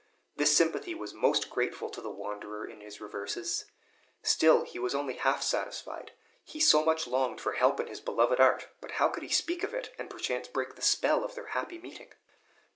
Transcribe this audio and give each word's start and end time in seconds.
This 0.35 0.57
sympathy 0.57 0.95
was 0.95 1.13
most 1.13 1.47
grateful 1.51 1.87
to 1.91 2.01
the 2.01 2.09
wanderer 2.09 2.65
in 2.65 2.81
his 2.81 2.99
reverses; 2.99 3.65
still 4.23 4.63
he 4.63 4.79
was 4.79 4.95
only 4.95 5.13
half 5.13 5.43
satisfied, 5.43 6.11
he 6.43 6.59
so 6.59 6.83
much 6.83 7.05
longed 7.05 7.39
for 7.39 7.51
help 7.51 7.79
in 7.79 7.85
his 7.85 8.01
beloved 8.01 8.39
art; 8.39 8.69
but 8.81 8.93
how 8.93 9.09
could 9.09 9.21
he 9.21 9.29
speak 9.29 9.61
of 9.63 9.75
it, 9.75 9.93
and 9.99 10.09
perchance 10.09 10.47
break 10.47 10.73
the 10.73 10.81
spell 10.81 11.23
of 11.23 11.35
their 11.35 11.49
happy 11.53 11.77
meeting? 11.77 12.11